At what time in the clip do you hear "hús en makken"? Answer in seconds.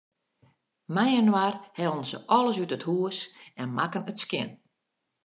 2.87-4.07